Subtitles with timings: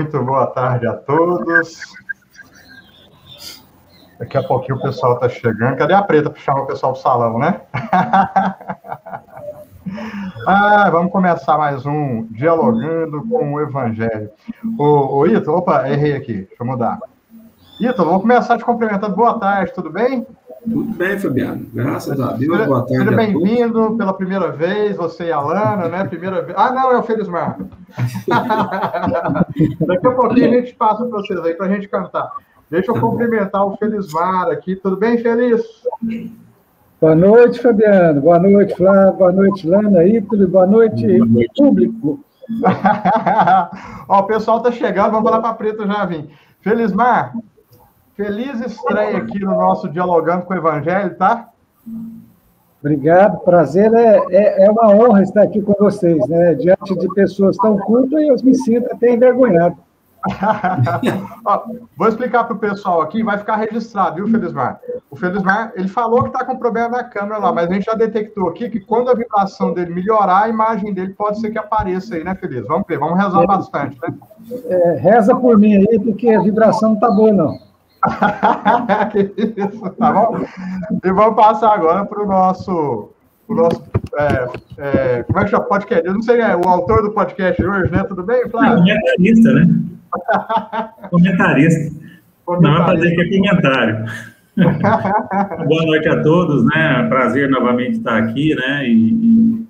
[0.00, 1.78] Muito boa tarde a todos.
[4.18, 5.76] Daqui a pouquinho o pessoal está chegando.
[5.76, 7.60] Cadê a preta para chamar o pessoal do salão, né?
[10.48, 14.30] ah, vamos começar mais um Dialogando com o Evangelho.
[14.78, 16.98] Ô Ítalo, opa, errei aqui, deixa eu mudar.
[17.78, 19.14] Ítalo, vamos começar te cumprimentando.
[19.14, 20.26] Boa tarde, tudo bem?
[20.62, 21.66] Tudo bem, Fabiano.
[21.72, 22.66] Graças a Deus.
[22.66, 23.04] Boa tarde.
[23.04, 26.04] Seja bem-vindo pela primeira vez, você e a Lana, né?
[26.04, 26.56] Primeira vez.
[26.58, 27.58] Ah, não, é o Felismar.
[29.80, 32.30] Daqui a pouquinho a gente passa para vocês aí para a gente cantar.
[32.70, 34.76] Deixa eu tá cumprimentar o Felismar aqui.
[34.76, 35.62] Tudo bem, Feliz?
[37.00, 38.20] Boa noite, Fabiano.
[38.20, 39.14] Boa noite, Flávio.
[39.14, 40.46] Boa noite, Lana, Ítalo.
[40.46, 41.52] Boa noite, Boa noite.
[41.56, 42.20] público.
[44.08, 46.28] Ó, o pessoal está chegando, vamos falar para a Preta já vir.
[46.60, 47.32] Felismar,
[48.20, 51.48] Feliz estreia aqui no nosso Dialogando com o Evangelho, tá?
[52.78, 53.90] Obrigado, prazer.
[53.94, 56.54] É, é, é, uma honra estar aqui com vocês, né?
[56.54, 59.74] Diante de pessoas tão cultas, eu me sinto até envergonhado.
[61.46, 61.62] Ó,
[61.96, 64.78] vou explicar para o pessoal aqui, vai ficar registrado, viu, Felismar?
[65.10, 67.94] O Felismar, ele falou que está com problema na câmera lá, mas a gente já
[67.94, 72.16] detectou aqui que quando a vibração dele melhorar, a imagem dele pode ser que apareça
[72.16, 72.66] aí, né, Feliz?
[72.66, 74.14] Vamos ver, vamos rezar é, bastante, né?
[74.66, 77.69] É, reza por mim aí, porque a vibração não está boa, não.
[79.46, 80.44] Isso, tá bom?
[81.04, 83.10] E vamos passar agora para o nosso,
[83.46, 83.84] o nosso
[84.18, 84.48] é,
[84.78, 85.64] é, como é que chama?
[85.64, 86.06] Podcast.
[86.06, 88.02] Eu não sei, é o autor do podcast hoje, né?
[88.04, 88.78] Tudo bem, Flávio?
[88.78, 89.68] Comentarista, né?
[91.10, 92.00] Comentarista.
[92.48, 94.04] Não vai fazer aqui é comentário.
[95.68, 97.06] Boa noite a todos, né?
[97.08, 98.86] Prazer novamente estar aqui, né?
[98.88, 99.66] E, e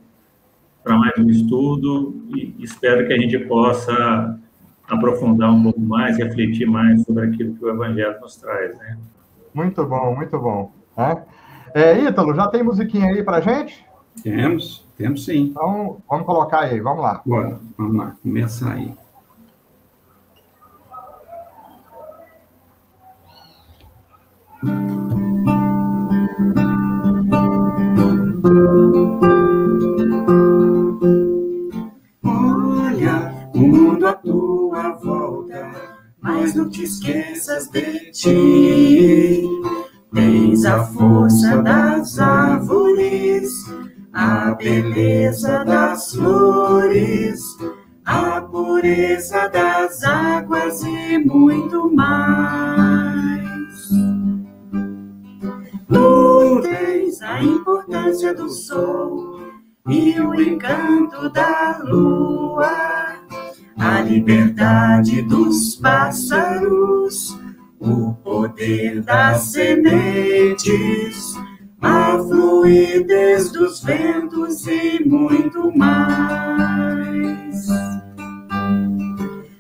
[0.83, 4.40] para mais um estudo e espero que a gente possa
[4.91, 8.99] aprofundar um pouco mais, refletir mais sobre aquilo que o Evangelho nos traz, né?
[9.55, 10.73] Muito bom, muito bom.
[10.97, 11.23] É,
[11.75, 13.85] é Ítalo, já tem musiquinha aí para gente?
[14.23, 15.51] Temos, temos sim.
[15.51, 17.23] Então, vamos colocar aí, vamos lá.
[17.25, 18.93] Bora, vamos lá, começar aí.
[28.53, 29.40] Olha,
[34.71, 35.73] tua volta,
[36.21, 39.43] mas não te esqueças de ti.
[40.15, 43.51] Tens a força das árvores,
[44.13, 47.43] a beleza das flores,
[48.05, 52.31] a pureza das águas e muito mais.
[55.89, 59.41] Tu tens a importância do sol
[59.89, 63.10] e o encanto da lua
[63.81, 67.39] a liberdade dos pássaros,
[67.79, 71.35] o poder das sementes,
[71.81, 77.67] a fluidez dos ventos e muito mais.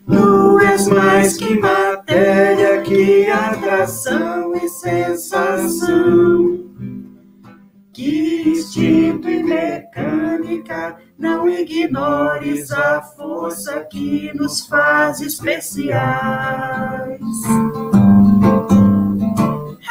[0.06, 6.69] Tu és mais que matéria, que atração e sensação
[8.00, 17.20] que instinto e mecânica, não ignores a força que nos faz especiais.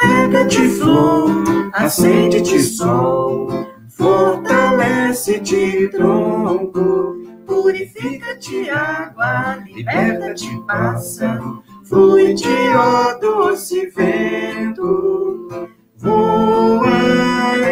[0.00, 1.30] Rega-te flor,
[1.72, 3.48] acende-te sol,
[3.88, 7.16] fortalece-te tronco,
[7.46, 16.89] purifica-te água, liberta-te pássaro, flui-te, ó doce vento voa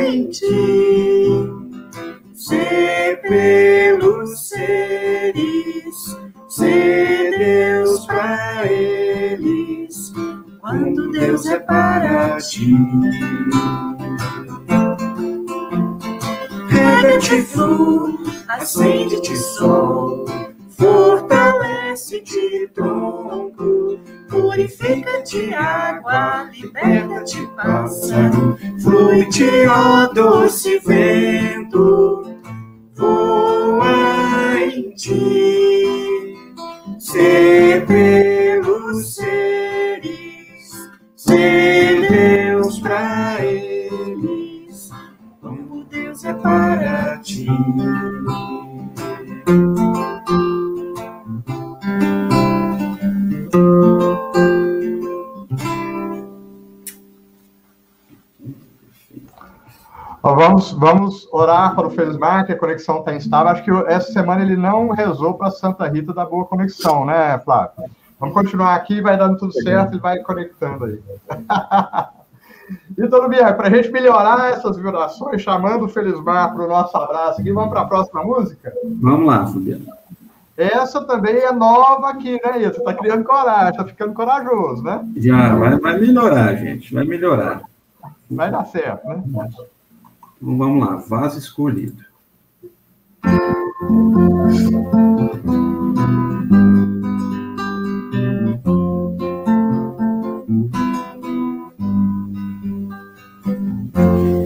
[0.00, 1.59] em ti,
[3.28, 6.16] pelos seres,
[6.48, 10.12] ser Deus para eles,
[10.60, 12.75] quando Deus é para ti.
[16.69, 18.15] Rega-te flor,
[18.48, 20.25] acende-te sol,
[20.70, 23.98] fortalece-te tronco,
[24.28, 31.67] purifica-te água, liberta-te pássaro, flui-te, ó doce vento,
[60.59, 63.53] Vamos, vamos orar para o Felismar, que a conexão está instável.
[63.53, 67.84] Acho que essa semana ele não rezou para Santa Rita da boa conexão, né, Flávio?
[68.19, 71.01] Vamos continuar aqui, vai dando tudo certo e vai conectando aí.
[72.99, 77.41] Então, Bianca, para a gente melhorar essas vibrações, chamando o Felismar para o nosso abraço
[77.41, 78.71] aqui, vamos para a próxima música?
[79.01, 79.87] Vamos lá, Fabiano.
[80.55, 85.03] essa também é nova aqui, né, Você está criando coragem, está ficando corajoso, né?
[85.16, 87.63] Já, vai, vai melhorar, gente, vai melhorar.
[88.31, 89.22] Vai dar certo, né?
[90.40, 92.04] Então vamos lá, vaso escolhido.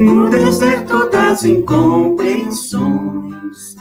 [0.00, 3.76] No deserto das incompreensões,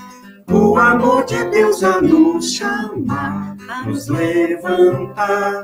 [0.51, 5.63] o amor de Deus a nos chamar, a nos levantar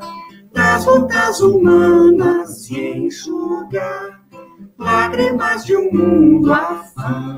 [0.53, 4.26] das lutas humanas e enxugar
[4.77, 7.37] lágrimas de um mundo afã.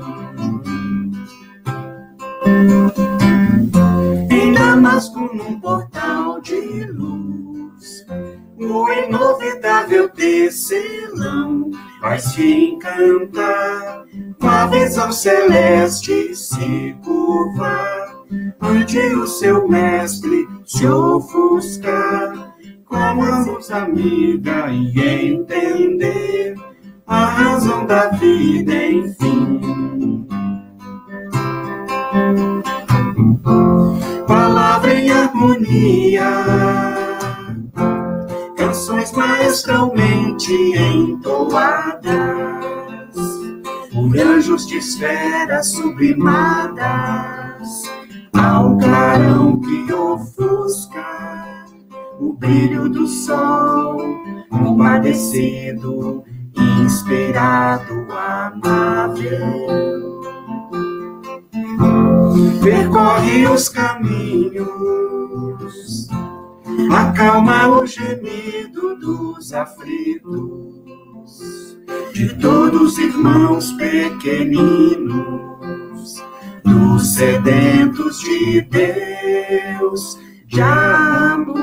[4.30, 8.06] Em Damasco, num portal de luz,
[8.58, 11.70] o inovidável tecelão
[12.00, 14.04] vai se encantar
[14.40, 18.14] com a visão celeste se curvar
[18.60, 22.54] ante o seu mestre se ofuscar
[22.84, 26.54] como a luz amiga e entender
[27.10, 29.60] a razão da vida, enfim.
[34.28, 36.30] Palavra em harmonia,
[38.56, 42.00] canções maestralmente entoadas.
[43.92, 46.78] Por anjos de esferas sublimadas.
[48.32, 51.04] Ao clarão que ofusca
[52.20, 54.00] o brilho do sol
[54.48, 56.24] compadecido
[56.56, 59.70] inspirado, amável.
[62.62, 64.68] Percorre os caminhos,
[66.90, 71.78] acalma o gemido dos aflitos,
[72.12, 75.20] de todos irmãos pequeninos,
[76.64, 81.58] dos sedentos de Deus, de amor,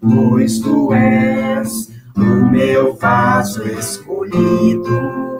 [0.00, 5.36] pois tu és o meu vaso escolhido.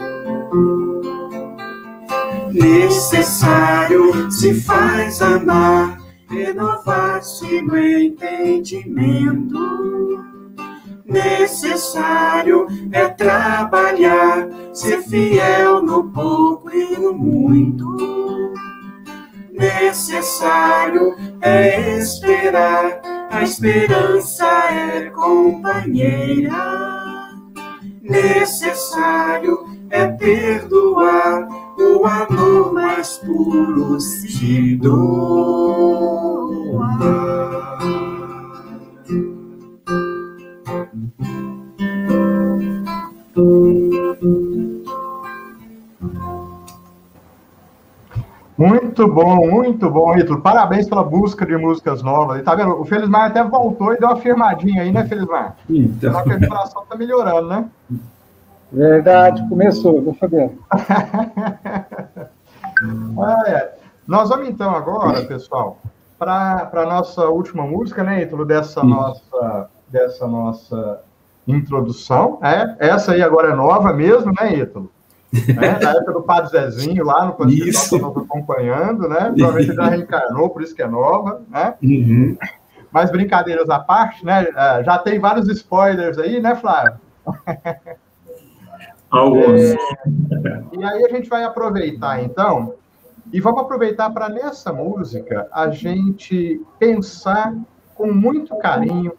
[2.53, 9.59] Necessário se faz amar, renovar-se no entendimento.
[11.05, 17.87] Necessário é trabalhar, ser fiel no pouco e no muito.
[19.53, 26.53] Necessário é esperar a esperança é companheira.
[28.03, 29.59] Necessário
[29.91, 36.07] é perdoar, o amor mais puro se doa.
[48.57, 50.41] Muito bom, muito bom, Ítalo.
[50.41, 52.41] Parabéns pela busca de músicas novas.
[52.41, 52.81] E tá vendo?
[52.81, 55.57] O Felizmar até voltou e deu uma firmadinha aí, né, Felizmar?
[55.69, 56.13] Então.
[56.13, 57.69] Só que a vibração tá melhorando, né?
[58.73, 60.51] Verdade, começou, vou saber.
[63.47, 63.77] é.
[64.07, 65.79] Nós vamos então agora, pessoal,
[66.19, 71.01] para a nossa última música, né, Ítalo, dessa nossa, dessa nossa
[71.47, 72.39] introdução.
[72.43, 74.91] É, essa aí agora é nova mesmo, né, Ítalo?
[75.33, 75.79] Né?
[75.79, 79.33] Da época do Padre Zezinho, lá no que estamos acompanhando, né?
[79.37, 81.75] Provavelmente já reencarnou, por isso que é nova, né?
[81.83, 82.37] Uhum.
[82.91, 84.47] Mas brincadeiras à parte, né?
[84.57, 86.95] É, já tem vários spoilers aí, né, Flávio?
[89.11, 89.61] Alguns.
[89.61, 89.77] É,
[90.73, 92.75] e aí a gente vai aproveitar, então,
[93.33, 97.55] e vamos aproveitar para nessa música a gente pensar
[97.95, 99.13] com muito carinho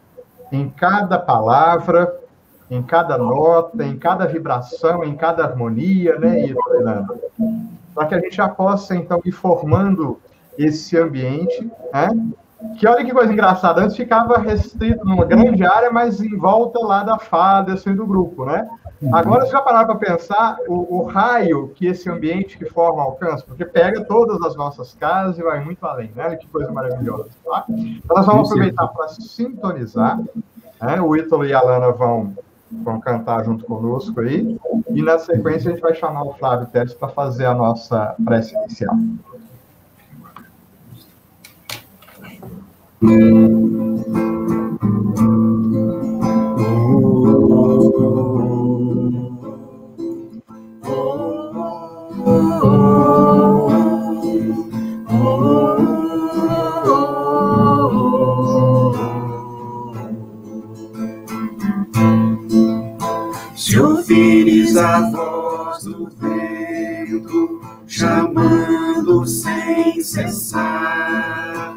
[0.50, 2.17] em cada palavra,
[2.70, 7.18] em cada nota, em cada vibração, em cada harmonia, né, isso, Fernando?
[7.94, 10.18] Para que a gente já possa, então, ir formando
[10.56, 12.08] esse ambiente, né?
[12.76, 17.04] Que olha que coisa engraçada, antes ficava restrito numa grande área, mas em volta lá
[17.04, 18.68] da fada, assim, do grupo, né?
[19.12, 23.44] Agora, você já pararam para pensar o, o, raio que esse ambiente que forma alcança?
[23.46, 26.34] Porque pega todas as nossas casas e vai muito além, né?
[26.34, 27.64] Que coisa maravilhosa, tá?
[27.68, 30.18] Então, nós vamos aproveitar para sintonizar,
[30.82, 31.00] né?
[31.00, 32.34] O Ítalo e a Lana vão
[32.70, 34.58] vão cantar junto conosco aí.
[34.90, 38.54] E na sequência a gente vai chamar o Flávio Teres para fazer a nossa prece
[38.54, 38.96] inicial.
[43.02, 44.37] a
[70.18, 71.74] vento chamando sem cessar.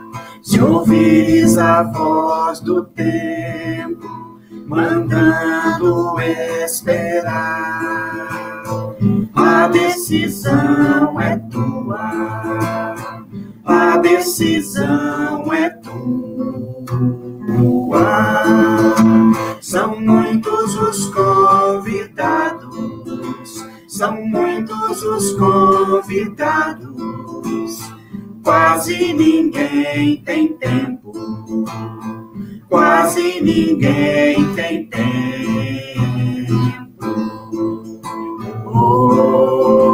[1.60, 6.20] a voz do tempo, mandando
[6.64, 8.30] esperar.
[9.36, 12.96] A decisão é tua,
[13.66, 16.02] a decisão é tua.
[19.62, 22.76] São muitos os convidados,
[23.88, 26.92] são muitos os convidados
[28.44, 31.12] Quase ninguém tem tempo,
[32.68, 35.12] quase ninguém tem tempo.
[38.74, 39.92] Oh,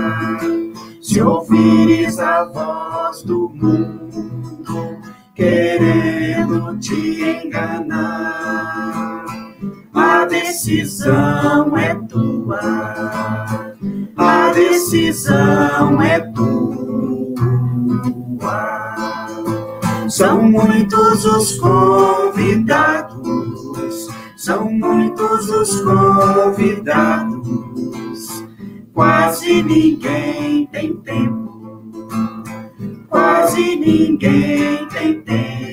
[1.00, 4.98] Se ouvires a voz do mundo,
[5.34, 9.24] querendo te enganar,
[9.94, 12.60] a decisão é tua,
[14.16, 16.50] a decisão é tua.
[20.08, 23.49] São muitos os convidados
[25.40, 27.38] muitos os convidados,
[28.92, 31.82] quase ninguém tem tempo,
[33.08, 35.69] quase ninguém tem tempo.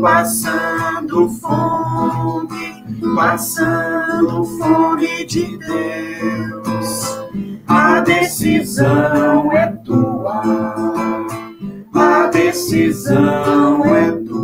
[0.00, 2.84] Passando fome,
[3.14, 7.18] passando fome de Deus.
[7.66, 11.26] A decisão é tua,
[11.94, 14.36] a decisão é tua.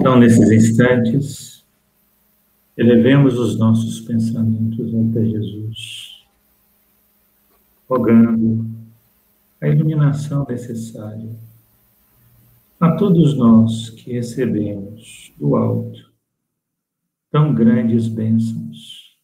[0.00, 1.64] Então, nesses instantes,
[2.78, 5.57] elevemos os nossos pensamentos até Jesus,
[7.88, 8.68] rogando
[9.60, 11.34] a iluminação necessária
[12.78, 16.12] a todos nós que recebemos do alto
[17.30, 19.16] tão grandes bênçãos.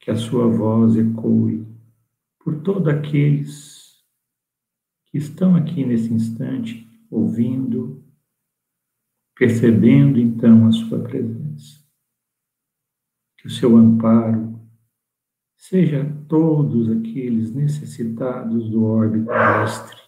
[0.00, 1.66] Que a sua voz ecoe
[2.38, 4.02] por todos aqueles
[5.06, 8.02] que estão aqui nesse instante ouvindo
[9.34, 11.78] percebendo então a sua presença.
[13.36, 14.57] Que o seu amparo
[15.58, 19.98] seja todos aqueles necessitados do orbe terrestre.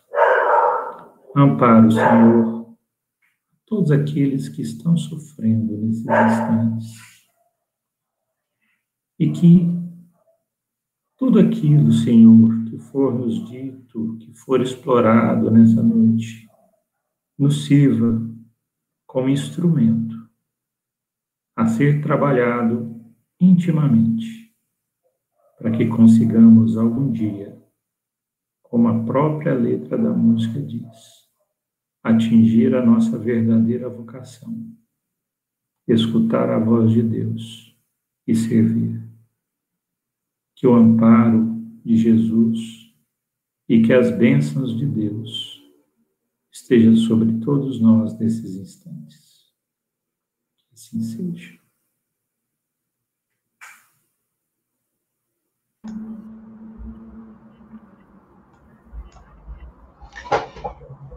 [1.37, 2.77] Amparo, Senhor,
[3.67, 6.95] todos aqueles que estão sofrendo nesses instantes.
[9.19, 9.69] E que
[11.19, 16.49] tudo aquilo, Senhor, que for nos dito, que for explorado nessa noite,
[17.37, 18.23] nos sirva
[19.07, 20.17] como instrumento
[21.57, 23.05] a ser trabalhado
[23.39, 24.40] intimamente,
[25.61, 27.55] para que consigamos algum dia,
[28.63, 31.29] como a própria letra da música diz,
[32.03, 34.75] atingir a nossa verdadeira vocação,
[35.87, 37.77] escutar a voz de Deus
[38.27, 39.07] e servir.
[40.57, 42.91] Que o amparo de Jesus
[43.69, 45.63] e que as bênçãos de Deus
[46.51, 49.53] esteja sobre todos nós nesses instantes.
[50.57, 51.60] Que assim seja.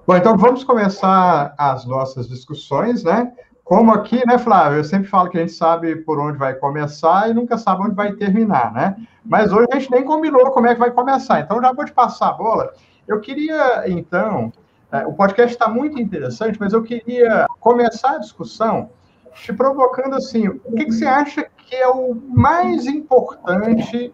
[0.05, 3.32] Bom, então vamos começar as nossas discussões, né?
[3.63, 4.79] Como aqui, né, Flávio?
[4.79, 7.96] Eu sempre falo que a gente sabe por onde vai começar e nunca sabe onde
[7.96, 8.98] vai terminar, né?
[9.24, 11.93] Mas hoje a gente nem combinou como é que vai começar, então já vou te
[11.93, 12.74] passar a bola.
[13.08, 14.51] Eu queria, então,
[14.91, 18.89] é, o podcast está muito interessante, mas eu queria começar a discussão
[19.35, 24.13] te provocando assim: o que, que você acha que é o mais importante,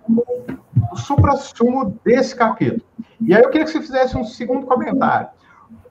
[0.92, 2.84] o supra-sumo desse capítulo?
[3.22, 5.30] E aí eu queria que você fizesse um segundo comentário.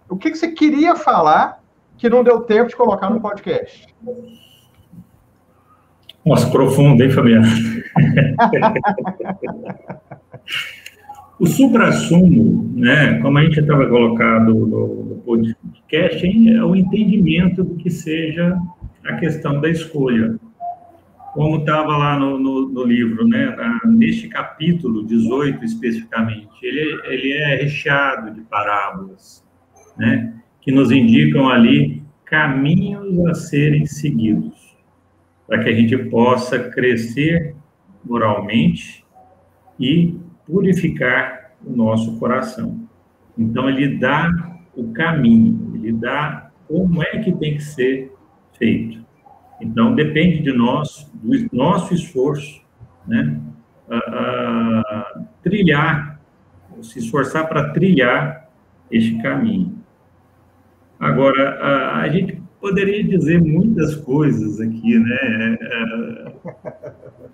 [0.08, 1.62] O que, que você queria falar
[1.97, 3.87] que não deu tempo de colocar no podcast?
[6.25, 7.47] Nossa, profundo, hein, Fabiano?
[11.40, 17.88] O supra-sumo, né, como a gente estava colocado no, podcast é o entendimento do que
[17.90, 18.58] seja
[19.05, 20.38] a questão da escolha.
[21.35, 27.57] Como estava lá no, no, no, livro, né, neste capítulo 18 especificamente, ele, ele é
[27.57, 29.47] recheado de parábolas,
[29.97, 34.76] né, que nos indicam ali caminhos a serem seguidos,
[35.47, 37.55] para que a gente possa crescer
[38.05, 39.05] moralmente
[39.78, 42.88] e purificar o nosso coração.
[43.37, 44.31] Então, ele dá
[44.75, 48.12] o caminho, ele dá como é que tem que ser
[48.59, 48.99] feito.
[49.61, 52.62] Então, depende de nós, do nosso esforço,
[53.07, 53.41] né,
[53.91, 56.21] a, a trilhar,
[56.83, 58.49] se esforçar para trilhar
[58.91, 59.79] este caminho.
[61.00, 65.59] Agora, a, a, gente poderia dizer muitas coisas aqui, né?
[65.62, 66.33] A,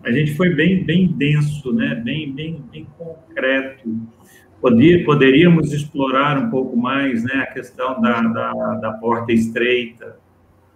[0.04, 1.94] a gente foi bem, bem denso, né?
[1.96, 3.88] Bem, bem, bem concreto
[4.64, 10.16] Podia, poderíamos explorar um pouco mais né, a questão da, da, da porta estreita,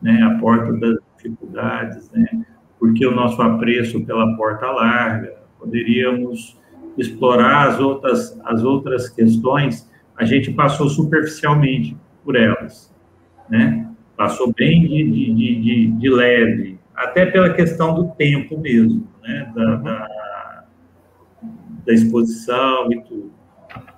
[0.00, 2.26] né, a porta das dificuldades, né,
[2.78, 6.58] porque o nosso apreço pela porta larga, poderíamos
[6.96, 12.94] explorar as outras, as outras questões, a gente passou superficialmente por elas,
[13.48, 19.52] né, passou bem de, de, de, de leve, até pela questão do tempo mesmo, né,
[19.54, 20.64] da, da,
[21.86, 23.32] da exposição e tudo.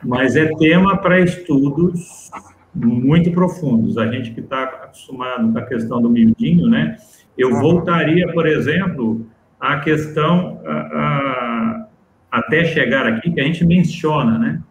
[0.02, 2.30] Mas é tema para estudos
[2.74, 3.98] muito profundos.
[3.98, 6.96] A gente que está acostumado com a questão do miudinho, né?
[7.36, 9.26] Eu voltaria, por exemplo,
[9.58, 11.88] à questão a, a,
[12.30, 14.62] até chegar aqui que a gente menciona, né?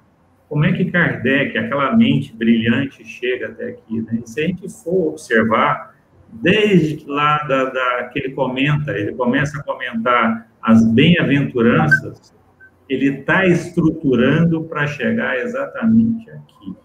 [0.48, 4.02] Como é que Kardec, aquela mente brilhante, chega até aqui?
[4.02, 4.22] Né?
[4.26, 5.94] se a gente for observar,
[6.32, 12.34] desde lá da, da, que ele comenta, ele começa a comentar as bem-aventuranças,
[12.90, 16.76] ele está estruturando para chegar exatamente aqui.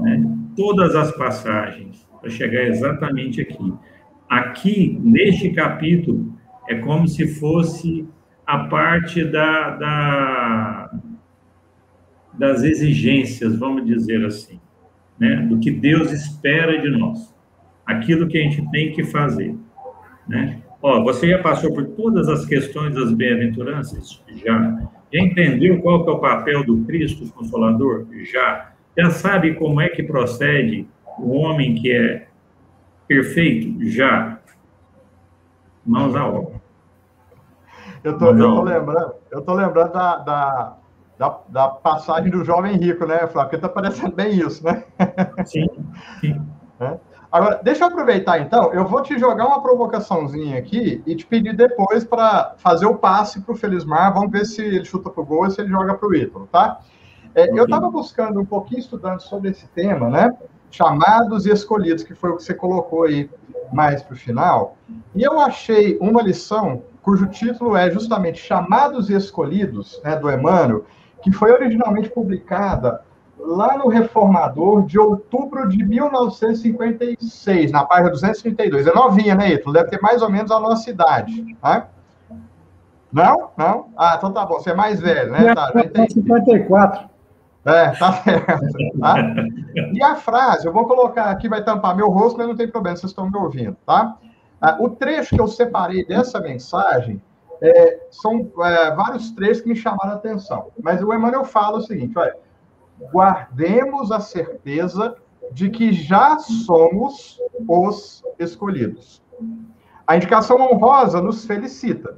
[0.00, 0.22] Né?
[0.56, 3.72] Todas as passagens para chegar exatamente aqui.
[4.28, 6.34] Aqui, neste capítulo,
[6.68, 8.06] é como se fosse
[8.46, 10.90] a parte da, da,
[12.32, 14.60] das exigências, vamos dizer assim,
[15.18, 15.36] né?
[15.48, 17.34] do que Deus espera de nós,
[17.84, 19.54] aquilo que a gente tem que fazer.
[20.28, 20.60] Né?
[20.82, 24.22] Ó, você já passou por todas as questões das bem-aventuranças?
[24.44, 24.88] Já.
[25.12, 28.06] Já entendeu qual que é o papel do Cristo Consolador?
[28.24, 28.72] Já.
[28.96, 32.28] Já sabe como é que procede o homem que é
[33.06, 33.84] perfeito?
[33.88, 34.38] Já.
[35.84, 36.60] Mãos à obra.
[38.02, 40.76] Eu tô, eu tô lembrando, eu tô lembrando da, da,
[41.18, 43.50] da, da passagem do jovem rico, né, Flávio?
[43.50, 44.84] Porque tá parecendo bem isso, né?
[45.44, 45.66] Sim,
[46.20, 46.40] sim.
[46.78, 46.96] É?
[47.32, 51.54] Agora, deixa eu aproveitar então, eu vou te jogar uma provocaçãozinha aqui e te pedir
[51.54, 54.14] depois para fazer o passe para o Felismar.
[54.14, 56.48] Vamos ver se ele chuta para o gol ou se ele joga para o Ítalo,
[56.50, 56.80] tá?
[57.36, 60.34] É, Eu estava buscando um pouquinho estudando sobre esse tema, né?
[60.70, 63.28] Chamados e escolhidos, que foi o que você colocou aí
[63.70, 64.78] mais para o final.
[65.14, 70.86] E eu achei uma lição cujo título é justamente Chamados e Escolhidos, né, do Emmanuel,
[71.22, 73.02] que foi originalmente publicada
[73.38, 78.86] lá no Reformador de outubro de 1956, na página 232.
[78.86, 79.74] É novinha, né, Ítalo?
[79.74, 81.54] Deve ter mais ou menos a nossa idade.
[81.60, 81.86] Tá?
[83.12, 83.50] Não?
[83.56, 83.88] Não?
[83.96, 84.54] Ah, então tá bom.
[84.54, 85.54] Você é mais velho, né?
[85.54, 87.15] Tá, já 54.
[87.66, 88.46] É, tá certo.
[89.00, 89.16] Tá?
[89.92, 92.96] E a frase, eu vou colocar aqui, vai tampar meu rosto, mas não tem problema,
[92.96, 94.16] vocês estão me ouvindo, tá?
[94.60, 97.20] Ah, o trecho que eu separei dessa mensagem
[97.60, 100.68] é, são é, vários trechos que me chamaram a atenção.
[100.82, 102.36] Mas o Emmanuel fala o seguinte: olha,
[103.12, 105.16] guardemos a certeza
[105.52, 109.22] de que já somos os escolhidos.
[110.06, 112.16] A indicação honrosa nos felicita.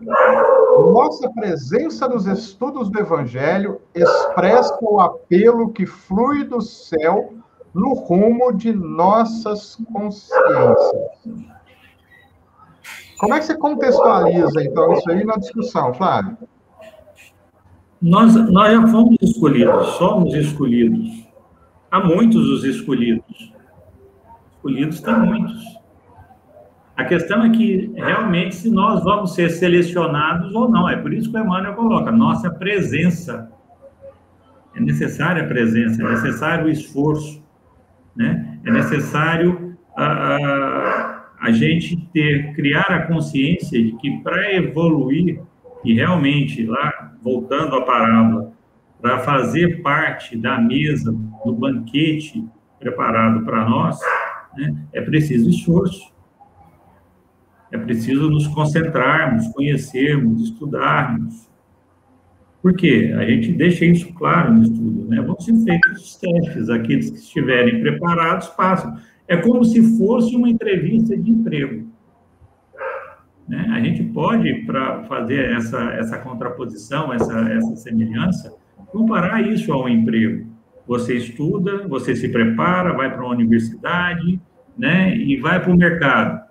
[0.92, 7.32] Nossa presença nos estudos do Evangelho expressa o apelo que flui do céu
[7.72, 10.78] no rumo de nossas consciências.
[13.18, 16.36] Como é que você contextualiza, então, isso aí na discussão, Flávio?
[18.00, 21.26] Nós, nós já fomos escolhidos, somos escolhidos.
[21.90, 23.52] Há muitos os escolhidos.
[24.56, 25.77] Escolhidos tem muitos.
[26.98, 30.88] A questão é que, realmente, se nós vamos ser selecionados ou não.
[30.88, 33.48] É por isso que o Emmanuel coloca nossa presença.
[34.74, 37.40] É necessária a presença, é necessário o esforço,
[38.16, 38.58] né?
[38.64, 45.40] é necessário a, a, a gente ter, criar a consciência de que para evoluir,
[45.84, 48.52] e realmente lá voltando à parábola,
[49.00, 51.12] para fazer parte da mesa,
[51.44, 52.44] do banquete
[52.80, 54.00] preparado para nós,
[54.56, 56.17] né, é preciso esforço.
[57.70, 61.48] É preciso nos concentrarmos, conhecermos, estudarmos.
[62.62, 63.14] Por quê?
[63.16, 65.20] A gente deixa isso claro no estudo, né?
[65.20, 68.96] Vão ser feitos os testes, aqueles que estiverem preparados passam.
[69.26, 71.86] É como se fosse uma entrevista de emprego.
[73.46, 73.66] Né?
[73.70, 78.52] A gente pode, para fazer essa, essa contraposição, essa, essa semelhança,
[78.90, 80.46] comparar isso ao emprego.
[80.86, 84.40] Você estuda, você se prepara, vai para uma universidade,
[84.76, 86.47] né, e vai para o mercado.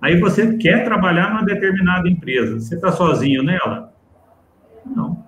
[0.00, 2.60] Aí você quer trabalhar numa determinada empresa.
[2.60, 3.92] Você está sozinho nela?
[4.84, 5.24] Não.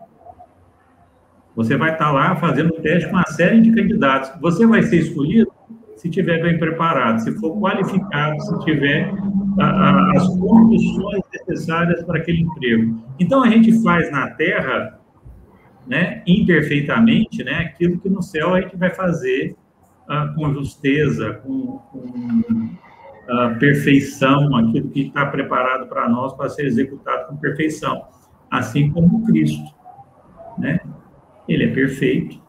[1.55, 4.31] Você vai estar tá lá fazendo teste com uma série de candidatos.
[4.41, 5.51] Você vai ser escolhido
[5.97, 9.11] se tiver bem preparado, se for qualificado, se tiver
[9.59, 13.03] a, a, as condições necessárias para aquele emprego.
[13.19, 15.01] Então a gente faz na Terra,
[15.87, 19.57] né, imperfeitamente, né, aquilo que no céu a gente vai fazer
[20.03, 22.71] uh, com justeza, com, com
[23.29, 28.07] uh, perfeição, aquilo que está preparado para nós para ser executado com perfeição,
[28.51, 29.65] assim como Cristo,
[30.59, 30.81] né?
[31.49, 32.41] Ele é perfeito,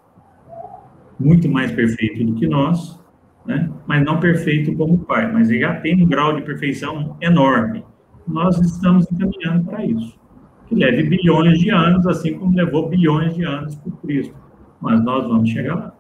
[1.20, 3.00] muito mais perfeito do que nós,
[3.46, 3.70] né?
[3.88, 7.84] mas não perfeito como o Pai, mas ele já tem um grau de perfeição enorme.
[8.28, 10.20] Nós estamos encaminhando para isso.
[10.68, 14.36] Que leve bilhões de anos, assim como levou bilhões de anos por Cristo.
[14.82, 15.94] Mas nós vamos chegar lá.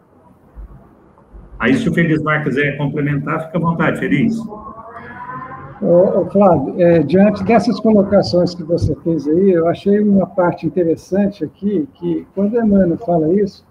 [1.57, 4.37] Aí, se o Felismar quiser complementar, fica à vontade, Feliz.
[5.79, 11.43] Ô, Flávio, é, diante dessas colocações que você fez aí, eu achei uma parte interessante
[11.43, 13.63] aqui, que quando Emmanuel fala isso,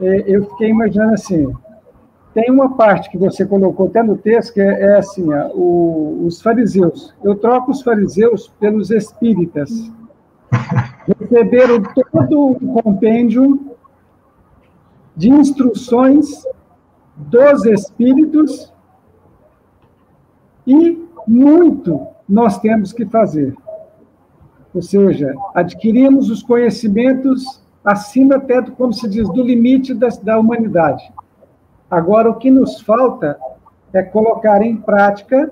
[0.00, 1.52] é, eu fiquei imaginando assim,
[2.32, 6.24] tem uma parte que você colocou até no texto, que é, é assim, ó, o,
[6.24, 7.14] os fariseus.
[7.22, 9.90] Eu troco os fariseus pelos espíritas.
[11.20, 13.76] Receberam todo um compêndio
[15.14, 16.42] de instruções
[17.16, 18.72] dos espíritos
[20.64, 23.54] e muito nós temos que fazer.
[24.74, 30.38] Ou seja, adquirimos os conhecimentos acima até, do, como se diz, do limite da, da
[30.38, 31.10] humanidade.
[31.90, 33.38] Agora, o que nos falta
[33.92, 35.50] é colocar em prática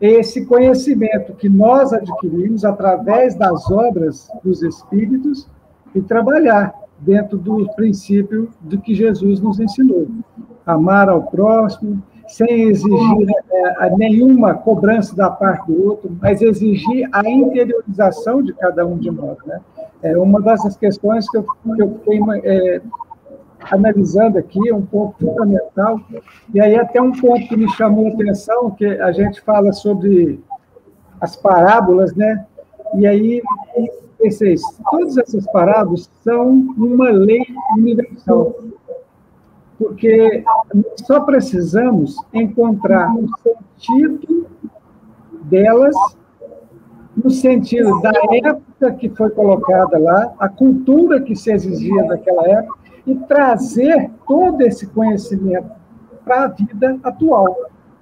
[0.00, 5.48] esse conhecimento que nós adquirimos através das obras dos Espíritos
[5.94, 10.08] e trabalhar dentro do princípio do que Jesus nos ensinou.
[10.66, 17.28] Amar ao próximo, sem exigir é, nenhuma cobrança da parte do outro, mas exigir a
[17.28, 19.36] interiorização de cada um de nós.
[19.46, 19.60] Né?
[20.02, 22.80] É uma dessas questões que eu, que eu fiquei é,
[23.70, 26.00] analisando aqui, um ponto fundamental,
[26.54, 30.40] e aí até um ponto que me chamou a atenção, que a gente fala sobre
[31.20, 32.44] as parábolas, né?
[32.94, 33.42] E aí
[34.18, 34.56] pensei,
[34.90, 37.44] todas essas parábolas são uma lei
[37.76, 38.54] universal,
[39.78, 40.44] porque
[41.06, 43.28] só precisamos encontrar o
[43.78, 44.46] sentido
[45.44, 45.94] delas
[47.16, 52.78] no sentido da época que foi colocada lá, a cultura que se exigia daquela época,
[53.06, 55.70] e trazer todo esse conhecimento
[56.24, 57.56] para a vida atual.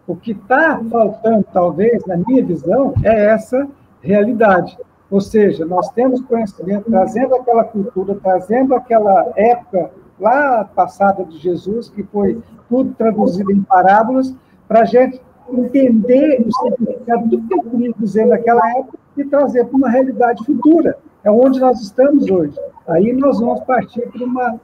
[0.06, 3.68] O que está faltando, talvez, na minha visão, é essa
[4.00, 4.76] realidade.
[5.10, 11.88] Ou seja, nós temos conhecimento, trazendo aquela cultura, trazendo aquela época lá passada de Jesus,
[11.88, 14.34] que foi tudo traduzido em parábolas,
[14.66, 19.64] para a gente entender o significado do que eu queria dizer naquela época e trazer
[19.66, 20.98] para uma realidade futura.
[21.22, 22.58] É onde nós estamos hoje.
[22.88, 24.60] Aí nós vamos partir para uma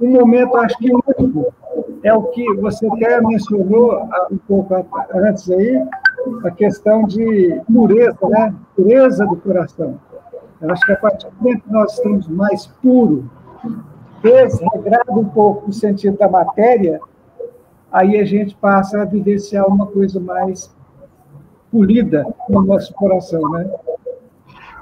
[0.00, 1.54] um momento, acho que único,
[2.02, 4.74] é o que você até mencionou ah, um pouco
[5.14, 5.82] antes aí,
[6.44, 8.54] a questão de pureza, né?
[8.74, 9.98] Pureza do coração.
[10.60, 13.24] Eu acho que a partir do momento que nós estamos mais puros,
[14.24, 16.98] desregrado um pouco o sentido da matéria,
[17.92, 20.74] aí a gente passa a vivenciar uma coisa mais
[21.70, 23.70] polida no nosso coração, né?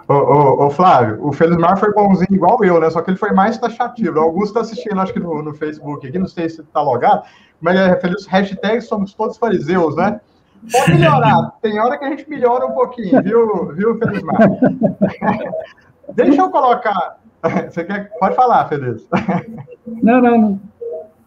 [0.08, 2.90] Ô, ô, ô, Flávio, o Felismar foi bonzinho igual eu, né?
[2.90, 4.18] Só que ele foi mais taxativo.
[4.18, 7.22] O Augusto tá assistindo, acho que no, no Facebook aqui, não sei se tá logado,
[7.60, 10.20] mas é feliz, hashtag somos todos fariseus, né?
[10.70, 14.38] Pode melhorar, tem hora que a gente melhora um pouquinho, viu, viu Felismar?
[16.14, 17.21] Deixa eu colocar.
[17.70, 18.10] Você quer.
[18.18, 19.08] Pode falar, Feliz.
[19.84, 20.60] Não, não, não.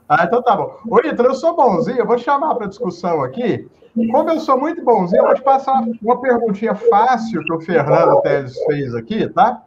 [0.08, 0.78] Ah, então tá bom.
[0.90, 3.70] Ô, Ítalo, eu sou bonzinho, eu vou te chamar para discussão aqui.
[4.12, 8.22] Como eu sou muito bonzinho, eu vou te passar uma perguntinha fácil que o Fernando
[8.22, 9.64] Teles fez aqui, tá?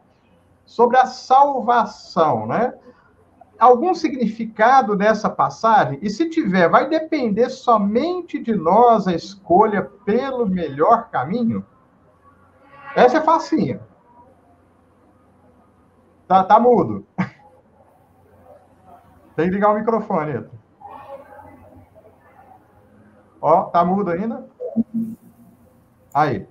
[0.65, 2.73] Sobre a salvação, né?
[3.59, 5.99] Algum significado nessa passagem?
[6.01, 11.65] E se tiver, vai depender somente de nós a escolha pelo melhor caminho?
[12.95, 13.81] Essa é facinha.
[16.29, 17.07] Tá, tá mudo.
[19.35, 20.45] Tem que ligar o microfone.
[23.41, 24.45] Ó, tá mudo ainda?
[26.13, 26.45] Aí.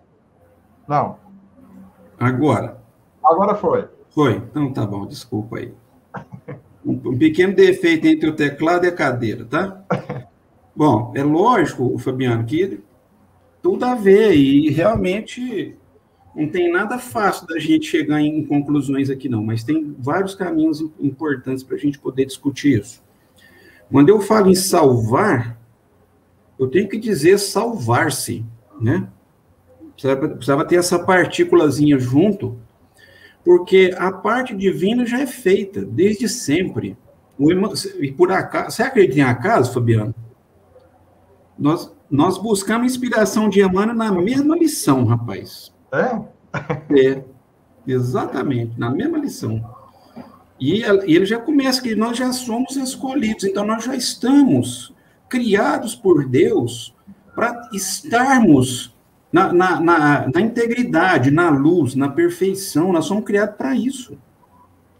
[0.88, 1.16] Não.
[2.18, 2.82] Agora.
[3.22, 3.88] Agora foi.
[4.10, 5.72] Foi, então tá bom, desculpa aí.
[6.84, 9.80] Um, um pequeno defeito entre o teclado e a cadeira, tá?
[10.74, 12.82] Bom, é lógico, Fabiano, que
[13.62, 15.78] tudo a ver e realmente
[16.38, 20.80] não tem nada fácil da gente chegar em conclusões aqui, não, mas tem vários caminhos
[21.00, 23.02] importantes para a gente poder discutir isso.
[23.90, 25.58] Quando eu falo em salvar,
[26.56, 28.46] eu tenho que dizer salvar-se,
[28.80, 29.08] né?
[29.94, 32.56] Precisava, precisava ter essa partículazinha junto,
[33.44, 36.96] porque a parte divina já é feita desde sempre.
[37.98, 40.14] e por acaso, você acredita em acaso, Fabiano?
[41.58, 45.76] Nós, nós buscamos inspiração de Emmanuel na mesma lição, rapaz.
[45.92, 46.38] É?
[46.98, 47.24] É,
[47.86, 49.62] exatamente, na mesma lição.
[50.60, 54.92] E ele já começa que nós já somos escolhidos, então nós já estamos
[55.28, 56.94] criados por Deus
[57.34, 58.96] para estarmos
[59.32, 62.92] na, na, na, na, integridade, na luz, na perfeição.
[62.92, 64.18] Nós somos criados para isso,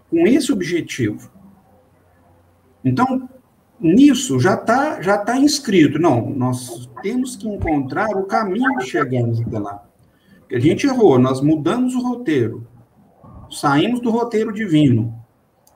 [0.09, 1.31] com esse objetivo.
[2.85, 3.29] Então,
[3.81, 5.99] nisso já está já tá inscrito.
[5.99, 9.88] Não, nós temos que encontrar o caminho de chegarmos até lá.
[10.53, 12.67] A gente errou, nós mudamos o roteiro,
[13.51, 15.15] saímos do roteiro divino.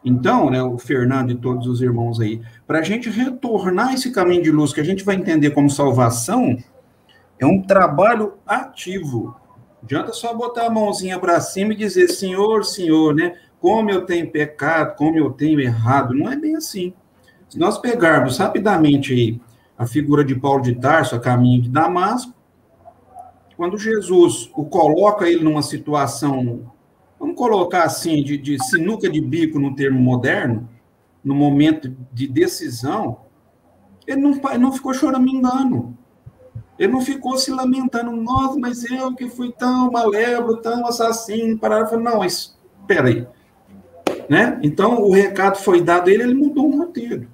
[0.05, 4.43] Então, né, o Fernando e todos os irmãos aí, para a gente retornar esse caminho
[4.43, 6.57] de luz que a gente vai entender como salvação,
[7.39, 9.37] é um trabalho ativo.
[9.83, 13.35] Não adianta só botar a mãozinha para cima e dizer, Senhor, Senhor, né?
[13.61, 16.15] Como eu tenho pecado, como eu tenho errado.
[16.15, 16.93] Não é bem assim.
[17.49, 19.41] Se nós pegarmos rapidamente
[19.77, 22.33] a figura de Paulo de Tarso, a caminho de Damasco,
[23.57, 26.73] quando Jesus o coloca ele numa situação,
[27.19, 30.69] vamos colocar assim, de, de sinuca de bico no termo moderno,
[31.23, 33.19] no momento de decisão,
[34.07, 35.97] ele não, não ficou choramingando.
[36.79, 41.87] Ele não ficou se lamentando, nossa, mas eu que fui tão malévolo, tão assassino, parar,
[41.87, 43.27] falou, não, mas espera aí.
[44.29, 44.59] Né?
[44.63, 47.29] Então, o recado foi dado a ele, ele mudou o roteiro.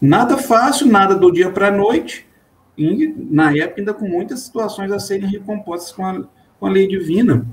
[0.00, 2.28] Nada fácil, nada do dia para a noite,
[2.76, 6.24] e na época ainda com muitas situações a serem recompostas com a,
[6.58, 7.46] com a lei divina.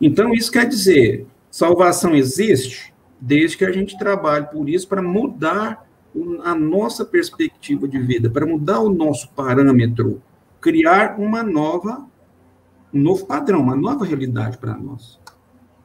[0.00, 5.86] Então, isso quer dizer, salvação existe desde que a gente trabalhe por isso para mudar
[6.44, 10.22] a nossa perspectiva de vida, para mudar o nosso parâmetro
[10.60, 12.06] criar uma nova,
[12.92, 15.18] um novo padrão, uma nova realidade para nós.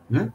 [0.10, 0.32] Né?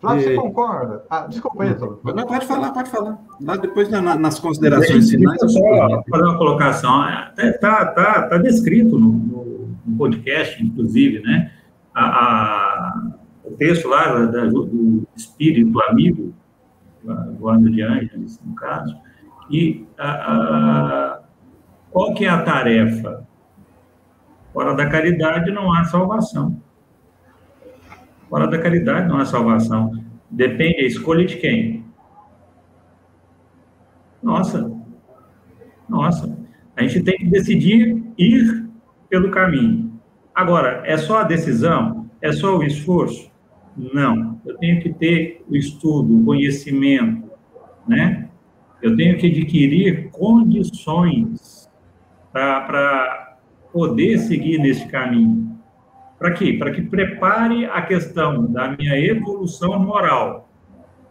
[0.00, 0.36] Flávio, você é.
[0.36, 1.04] concorda?
[1.10, 3.18] Ah, desculpa Não, pode falar, pode falar.
[3.40, 5.40] Lá depois, na, nas considerações finais.
[5.40, 7.04] Só fazer uma colocação.
[7.36, 9.12] Está tá, tá descrito no,
[9.84, 11.50] no, podcast, inclusive, né?
[11.92, 13.12] A, a,
[13.44, 16.32] o texto lá da, do espírito amigo,
[17.02, 18.96] do Ano de Ângeles, no caso,
[19.50, 21.20] e a, a,
[21.90, 23.26] qual que é a tarefa
[24.58, 26.60] Fora da caridade não há salvação.
[28.28, 30.04] Fora da caridade não há salvação.
[30.30, 31.84] Depende, a escolha de quem?
[34.22, 34.70] Nossa.
[35.88, 36.36] Nossa.
[36.76, 38.68] A gente tem que decidir ir
[39.08, 39.98] pelo caminho.
[40.34, 42.08] Agora, é só a decisão?
[42.20, 43.30] É só o esforço?
[43.76, 44.40] Não.
[44.44, 47.30] Eu tenho que ter o estudo, o conhecimento,
[47.86, 48.28] né?
[48.82, 51.68] Eu tenho que adquirir condições
[52.32, 53.36] para
[53.72, 55.47] poder seguir nesse caminho.
[56.18, 56.54] Para quê?
[56.58, 60.50] Para que prepare a questão da minha evolução moral,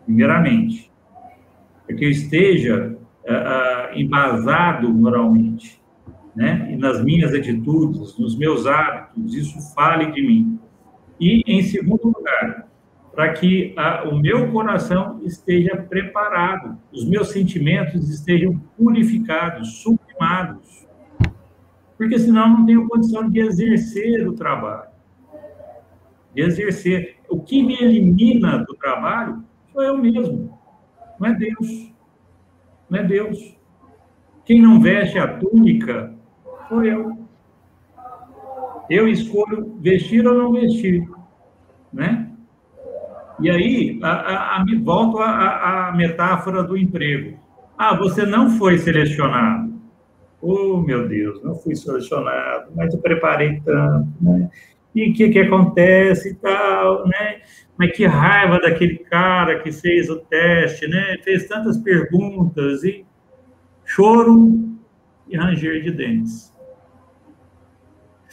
[0.05, 0.91] primeiramente.
[1.85, 5.81] Para que eu esteja uh, uh, embasado moralmente,
[6.35, 6.69] né?
[6.73, 10.59] E nas minhas atitudes, nos meus hábitos, isso fale de mim.
[11.19, 12.67] E, em segundo lugar,
[13.15, 20.85] para que uh, o meu coração esteja preparado, os meus sentimentos estejam purificados, sublimados,
[21.97, 24.96] porque senão não tenho condição de exercer o trabalho.
[26.37, 27.17] Exercer.
[27.29, 30.57] O que me elimina do trabalho sou eu mesmo,
[31.19, 31.91] não é Deus.
[32.89, 33.57] Não é Deus.
[34.45, 36.13] Quem não veste a túnica
[36.69, 37.27] sou eu.
[38.89, 41.05] Eu escolho vestir ou não vestir,
[41.91, 42.31] né?
[43.39, 47.37] E aí, a, a, a, volto à metáfora do emprego.
[47.77, 49.73] Ah, você não foi selecionado.
[50.41, 54.49] Oh, meu Deus, não fui selecionado, mas eu preparei tanto, né?
[54.97, 57.41] E o que, que acontece e tal, né?
[57.77, 61.19] Mas que raiva daquele cara que fez o teste, né?
[61.23, 63.05] Fez tantas perguntas e
[63.85, 64.75] choro
[65.29, 66.51] e ranger de dentes.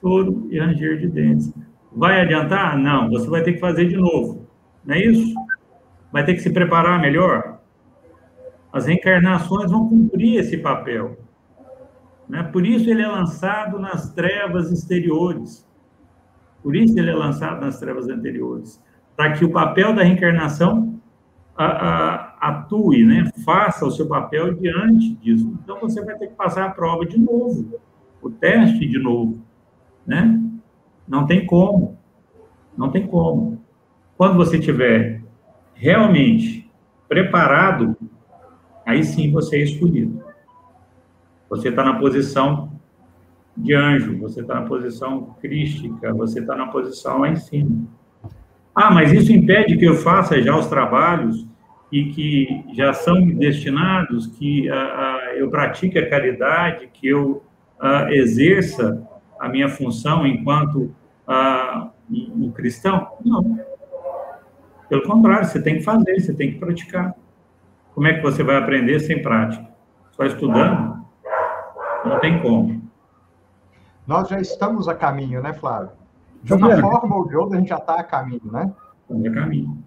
[0.00, 1.52] Choro e ranger de dentes.
[1.92, 2.78] Vai adiantar?
[2.78, 4.48] Não, você vai ter que fazer de novo.
[4.86, 5.34] Não é isso?
[6.10, 7.60] Vai ter que se preparar melhor.
[8.72, 11.18] As reencarnações vão cumprir esse papel.
[12.26, 12.42] Né?
[12.42, 15.68] Por isso ele é lançado nas trevas exteriores.
[16.64, 18.82] Por isso ele é lançado nas trevas anteriores.
[19.14, 20.98] para que o papel da reencarnação
[21.54, 23.30] a, a, atue, né?
[23.44, 25.56] faça o seu papel diante disso.
[25.62, 27.80] Então, você vai ter que passar a prova de novo,
[28.20, 29.40] o teste de novo.
[30.04, 30.40] Né?
[31.06, 31.96] Não tem como.
[32.76, 33.62] Não tem como.
[34.16, 35.22] Quando você tiver
[35.74, 36.68] realmente
[37.08, 37.96] preparado,
[38.84, 40.24] aí sim você é escolhido.
[41.48, 42.73] Você está na posição
[43.56, 47.86] de anjo, você está na posição crística, você está na posição lá em cima.
[48.74, 51.46] Ah, mas isso impede que eu faça já os trabalhos
[51.92, 57.44] e que já são destinados, que uh, uh, eu pratique a caridade, que eu
[57.80, 59.06] uh, exerça
[59.38, 60.94] a minha função enquanto
[62.10, 63.08] um cristão?
[63.24, 63.58] Não.
[64.88, 67.14] Pelo contrário, você tem que fazer, você tem que praticar.
[67.94, 69.64] Como é que você vai aprender sem prática?
[70.12, 71.04] Só estudando?
[72.04, 72.83] Não tem como.
[74.06, 75.90] Nós já estamos a caminho, né, Flávio?
[76.42, 78.70] De uma forma ou de outra, a gente já está a caminho, né?
[79.02, 79.82] Estamos a caminho.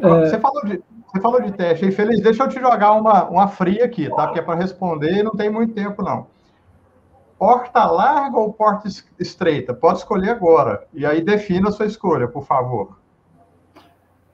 [0.00, 0.08] É...
[0.26, 2.20] Você, falou de, você falou de teste aí, Feliz.
[2.22, 4.26] Deixa eu te jogar uma, uma fria aqui, tá?
[4.26, 6.26] Porque é para responder não tem muito tempo, não.
[7.38, 8.88] Porta larga ou porta
[9.18, 9.74] estreita?
[9.74, 10.84] Pode escolher agora.
[10.94, 12.96] E aí defina a sua escolha, por favor.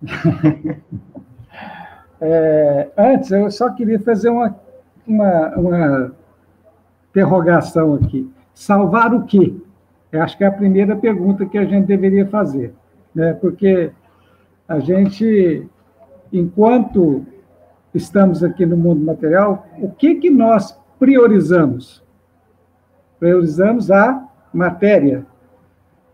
[2.21, 4.55] é, antes, eu só queria fazer uma,
[5.07, 6.13] uma, uma
[7.11, 8.31] interrogação aqui.
[8.59, 9.55] Salvar o quê?
[10.11, 12.75] Eu acho que é a primeira pergunta que a gente deveria fazer,
[13.15, 13.33] né?
[13.35, 13.93] porque
[14.67, 15.65] a gente,
[16.33, 17.25] enquanto
[17.95, 22.03] estamos aqui no mundo material, o que, que nós priorizamos?
[23.21, 25.25] Priorizamos a matéria.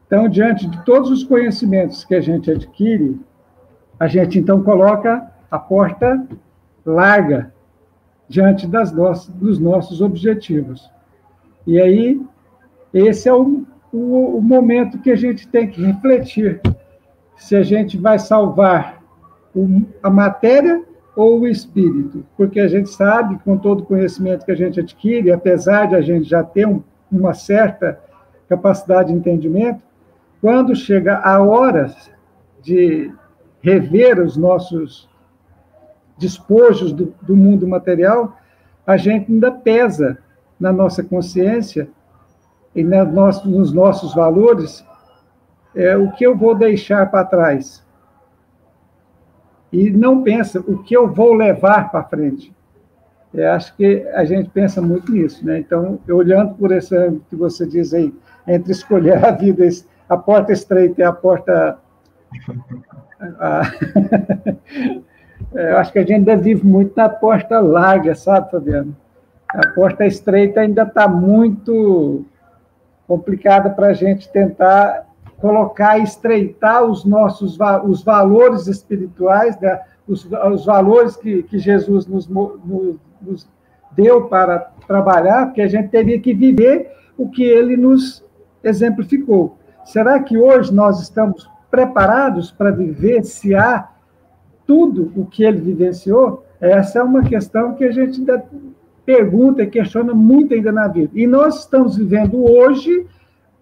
[0.06, 3.18] Então, diante de todos os conhecimentos que a gente adquire,
[3.98, 6.28] a gente então coloca a porta
[6.84, 7.54] larga
[8.28, 10.92] diante das nossas, dos nossos objetivos.
[11.66, 12.20] E aí,
[12.94, 16.60] esse é o, o, o momento que a gente tem que refletir
[17.36, 19.02] se a gente vai salvar
[20.02, 20.82] a matéria
[21.16, 25.30] ou o espírito, porque a gente sabe, com todo o conhecimento que a gente adquire,
[25.30, 28.00] apesar de a gente já ter um, uma certa
[28.48, 29.82] capacidade de entendimento,
[30.40, 31.94] quando chega a hora
[32.62, 33.12] de
[33.62, 35.08] rever os nossos
[36.18, 38.36] despojos do, do mundo material,
[38.86, 40.18] a gente ainda pesa
[40.58, 41.88] na nossa consciência
[42.74, 44.84] e na, nos, nos nossos valores
[45.74, 47.84] é, o que eu vou deixar para trás.
[49.72, 52.54] E não pensa o que eu vou levar para frente.
[53.32, 55.58] Eu acho que a gente pensa muito nisso, né?
[55.58, 58.14] Então, olhando por âmbito que você diz aí,
[58.46, 59.66] entre escolher a vida,
[60.08, 61.78] a porta estreita e a porta.
[63.40, 63.62] A,
[65.52, 68.96] eu acho que a gente ainda vive muito na porta larga, sabe, Fabiano?
[69.48, 72.24] A porta estreita ainda está muito
[73.06, 75.06] complicada para a gente tentar
[75.40, 79.80] colocar, estreitar os nossos os valores espirituais, né?
[80.06, 83.48] os, os valores que, que Jesus nos, nos,
[83.92, 88.24] deu para trabalhar, porque a gente teria que viver o que ele nos
[88.62, 89.58] exemplificou.
[89.84, 93.94] Será que hoje nós estamos preparados para vivenciar
[94.66, 96.44] tudo o que ele vivenciou?
[96.60, 98.44] Essa é uma questão que a gente ainda
[99.04, 101.10] pergunta e questiona muito ainda na vida.
[101.14, 103.06] E nós estamos vivendo hoje,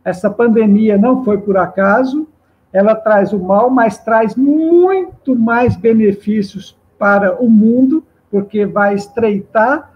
[0.04, 2.28] essa pandemia não foi por acaso,
[2.72, 9.92] ela traz o mal, mas traz muito mais benefícios para o mundo, porque vai estreitar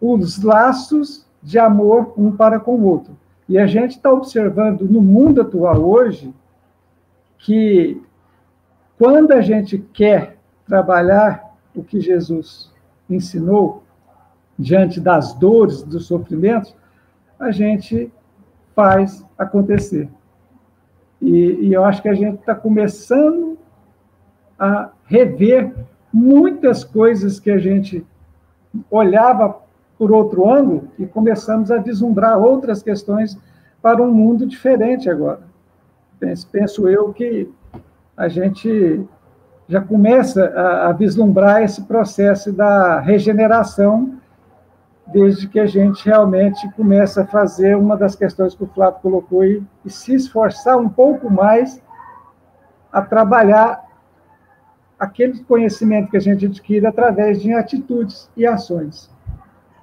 [0.00, 3.16] os laços de amor um para com o outro.
[3.48, 6.34] E a gente está observando no mundo atual hoje
[7.38, 8.00] que
[8.98, 12.72] quando a gente quer trabalhar o que Jesus
[13.08, 13.83] ensinou,
[14.58, 16.74] diante das dores, dos sofrimentos,
[17.38, 18.12] a gente
[18.74, 20.08] faz acontecer.
[21.20, 23.58] E, e eu acho que a gente está começando
[24.58, 25.74] a rever
[26.12, 28.04] muitas coisas que a gente
[28.90, 29.56] olhava
[29.98, 33.38] por outro ângulo e começamos a vislumbrar outras questões
[33.80, 35.40] para um mundo diferente agora.
[36.18, 37.48] Penso, penso eu que
[38.16, 39.04] a gente
[39.68, 44.14] já começa a, a vislumbrar esse processo da regeneração
[45.06, 49.42] desde que a gente realmente começa a fazer uma das questões que o Flávio colocou
[49.42, 51.82] aí, e se esforçar um pouco mais
[52.92, 53.84] a trabalhar
[54.98, 59.10] aquele conhecimento que a gente adquire através de atitudes e ações.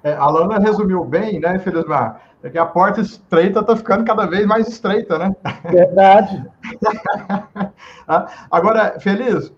[0.02, 2.20] É, a Lana resumiu bem, né, Felizmar?
[2.42, 5.34] É que a porta estreita está ficando cada vez mais estreita, né?
[5.70, 6.44] Verdade.
[8.08, 9.52] Ah, agora, Feliz,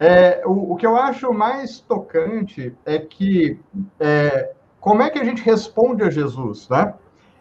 [0.00, 3.60] é, o, o, que eu acho mais tocante é que
[4.00, 4.55] é,
[4.86, 6.94] como é que a gente responde a Jesus, né?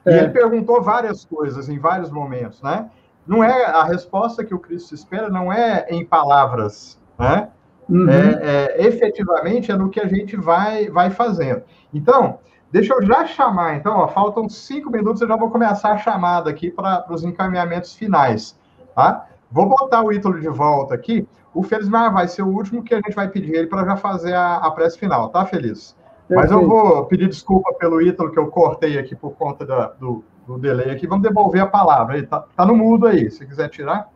[0.04, 0.18] E é.
[0.18, 2.90] ele perguntou várias coisas em vários momentos, né?
[3.28, 7.50] não é a resposta que o Cristo espera, não é em palavras, né?
[7.88, 8.10] Uhum.
[8.10, 11.62] É, é, efetivamente é no que a gente vai, vai fazendo.
[11.94, 12.40] Então,
[12.72, 13.76] deixa eu já chamar.
[13.76, 17.94] Então, ó, faltam cinco minutos, eu já vou começar a chamada aqui para os encaminhamentos
[17.94, 18.60] finais.
[18.96, 19.28] Tá?
[19.52, 21.28] Vou botar o Ítalo de volta aqui.
[21.54, 24.34] O Felizmar vai ser o último que a gente vai pedir ele para já fazer
[24.34, 25.96] a, a prece final, tá, Feliz?
[26.30, 30.24] Mas eu vou pedir desculpa pelo Ítalo que eu cortei aqui por conta da, do,
[30.48, 31.06] do delay aqui.
[31.06, 32.18] Vamos devolver a palavra.
[32.18, 34.10] Ele tá, no mudo aí, se quiser tirar.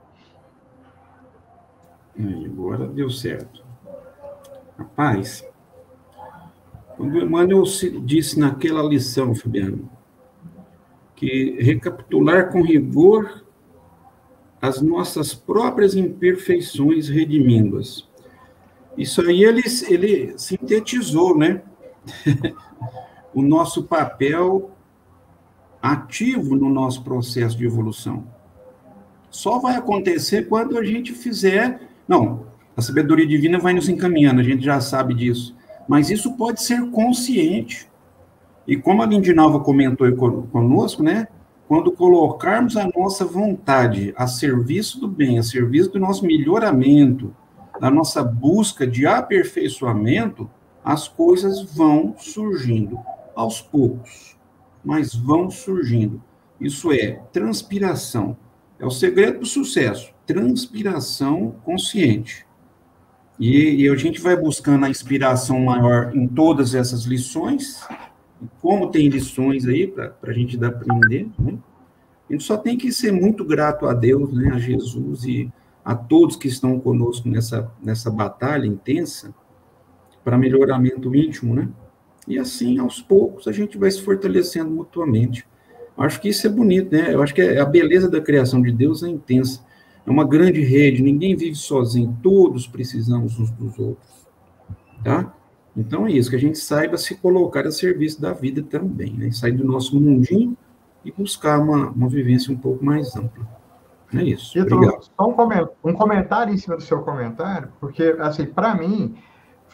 [2.17, 3.63] Aí, agora deu certo.
[4.77, 5.47] Rapaz,
[6.97, 7.63] quando o Emmanuel
[8.03, 9.89] disse naquela lição, Fabiano,
[11.15, 13.43] que recapitular com rigor
[14.61, 18.07] as nossas próprias imperfeições redimindo-as.
[18.97, 21.61] Isso aí ele, ele sintetizou, né?
[23.33, 24.71] o nosso papel
[25.81, 28.25] ativo no nosso processo de evolução.
[29.29, 31.81] Só vai acontecer quando a gente fizer.
[32.07, 35.55] Não, a sabedoria divina vai nos encaminhando, a gente já sabe disso.
[35.87, 37.87] Mas isso pode ser consciente.
[38.67, 40.11] E como a Lindinalva comentou
[40.51, 41.27] conosco, né?
[41.67, 47.35] Quando colocarmos a nossa vontade a serviço do bem, a serviço do nosso melhoramento,
[47.79, 50.49] da nossa busca de aperfeiçoamento,
[50.89, 52.97] as coisas vão surgindo
[53.35, 54.35] aos poucos,
[54.83, 56.19] mas vão surgindo.
[56.59, 58.35] Isso é transpiração.
[58.79, 60.11] É o segredo do sucesso.
[60.25, 62.43] Transpiração consciente.
[63.39, 67.87] E, e, a gente vai buscando a inspiração maior em todas essas lições.
[68.59, 71.59] Como tem lições aí para a gente aprender, né?
[72.27, 75.53] a gente só tem que ser muito grato a Deus, né, a Jesus e
[75.85, 79.35] a todos que estão conosco nessa, nessa batalha intensa
[80.29, 81.67] para melhoramento íntimo, né?
[82.27, 85.43] E assim, aos poucos, a gente vai se fortalecendo mutuamente.
[85.97, 87.15] Acho que isso é bonito, né?
[87.15, 89.65] Eu acho que a beleza da criação de Deus é intensa.
[90.05, 94.27] É uma grande rede, ninguém vive sozinho, todos precisamos uns dos outros,
[95.03, 95.33] tá?
[95.75, 99.31] Então é isso, que a gente saiba se colocar a serviço da vida também, né?
[99.31, 100.55] Sair do nosso mundinho
[101.03, 103.47] e buscar uma, uma vivência um pouco mais ampla.
[104.13, 104.59] É isso.
[104.59, 105.03] Obrigado.
[105.03, 105.27] Só
[105.83, 109.15] um comentário em cima do seu comentário, porque, assim, para mim,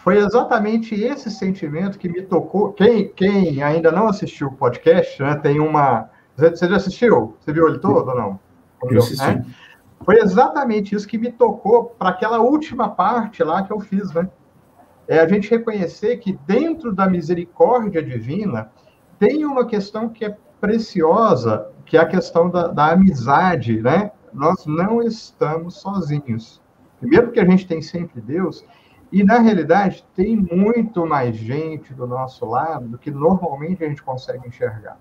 [0.05, 2.71] foi exatamente esse sentimento que me tocou.
[2.73, 6.11] Quem, quem ainda não assistiu o podcast, né, tem uma.
[6.37, 7.35] Você já assistiu?
[7.39, 8.39] Você viu ele todo ou não?
[8.83, 9.25] Eu assisti.
[9.25, 9.43] Né?
[10.05, 14.29] Foi exatamente isso que me tocou para aquela última parte lá que eu fiz, né?
[15.07, 18.71] É a gente reconhecer que dentro da misericórdia divina
[19.17, 24.11] tem uma questão que é preciosa, que é a questão da, da amizade, né?
[24.31, 26.61] Nós não estamos sozinhos.
[26.99, 28.63] Primeiro porque a gente tem sempre Deus,
[29.15, 34.03] e, na realidade, tem muito mais gente do nosso lado do que normalmente a gente
[34.03, 34.97] consegue enxergar.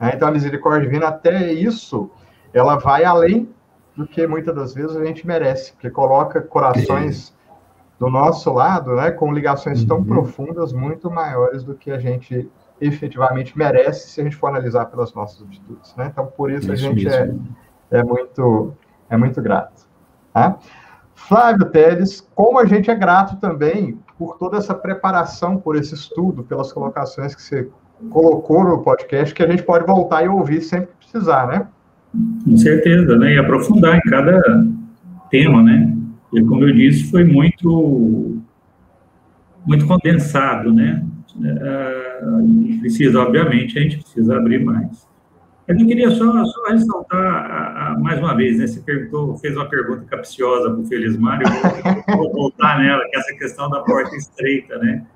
[0.00, 0.10] Né?
[0.12, 2.10] Então, a misericórdia divina, até isso,
[2.52, 3.48] ela vai além
[3.94, 7.32] do que muitas das vezes a gente merece, porque coloca corações
[7.96, 10.04] do nosso lado, né, com ligações tão uhum.
[10.04, 12.50] profundas, muito maiores do que a gente
[12.80, 15.94] efetivamente merece se a gente for analisar pelas nossas atitudes.
[15.94, 16.08] Né?
[16.10, 17.32] Então, por isso, isso a gente é,
[17.92, 18.74] é, muito,
[19.08, 19.86] é muito grato.
[20.32, 20.58] Tá?
[21.14, 26.42] Flávio Teles, como a gente é grato também por toda essa preparação, por esse estudo,
[26.44, 27.68] pelas colocações que você
[28.10, 31.66] colocou no podcast, que a gente pode voltar e ouvir sempre que precisar, né?
[32.44, 33.34] Com certeza, né?
[33.34, 34.40] E aprofundar em cada
[35.30, 35.96] tema, né?
[36.32, 38.38] E como eu disse, foi muito,
[39.66, 41.04] muito condensado, né?
[41.36, 45.08] Uh, precisa, obviamente, a gente precisa abrir mais.
[45.66, 48.66] Eu queria só, só ressaltar a, a, mais uma vez, né?
[48.66, 53.16] Você perguntou, fez uma pergunta capciosa para o Felismar, eu vou, vou voltar nela, que
[53.16, 55.06] é essa questão da porta estreita, né?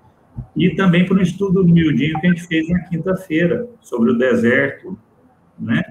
[0.57, 4.17] E também para o estudo do miudinho que a gente fez na quinta-feira, sobre o
[4.17, 4.99] deserto,
[5.59, 5.83] né?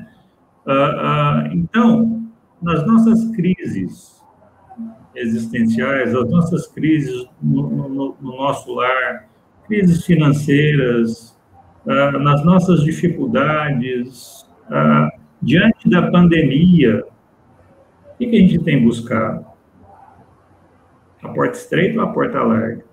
[0.65, 2.27] Ah, ah, então,
[2.59, 4.23] nas nossas crises
[5.15, 9.29] existenciais, as nossas crises no, no, no nosso lar,
[9.67, 11.37] crises financeiras,
[11.87, 15.09] ah, nas nossas dificuldades, ah,
[15.41, 17.03] diante da pandemia,
[18.13, 19.45] o que, a gente tem buscado?
[21.21, 22.83] A porta estreita ou a porta larga?